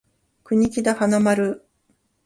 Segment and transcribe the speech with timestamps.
[0.43, 1.61] 国木田花丸